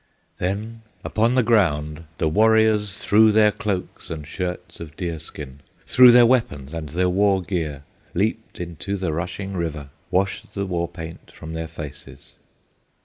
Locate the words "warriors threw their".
2.27-3.51